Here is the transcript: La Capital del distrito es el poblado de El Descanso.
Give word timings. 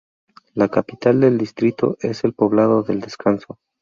La 0.55 0.67
Capital 0.67 1.19
del 1.19 1.37
distrito 1.37 1.95
es 1.99 2.23
el 2.23 2.33
poblado 2.33 2.81
de 2.81 2.93
El 2.93 3.01
Descanso. 3.01 3.59